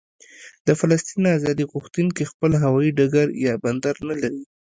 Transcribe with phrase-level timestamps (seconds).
[0.67, 4.41] د فلسطین ازادي غوښتونکي خپل هوايي ډګر یا بندر نه لري.